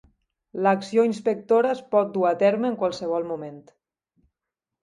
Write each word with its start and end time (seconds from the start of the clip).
L'acció 0.67 1.03
inspectora 1.09 1.69
es 1.75 1.83
pot 1.97 2.11
dur 2.17 2.25
a 2.31 2.33
terme 2.47 2.73
en 2.73 2.81
qualsevol 2.83 3.29
moment. 3.33 3.63